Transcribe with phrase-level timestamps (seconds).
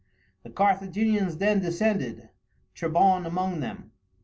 [0.41, 2.29] The Carthaginians then descended,
[2.75, 3.91] Trebon among them.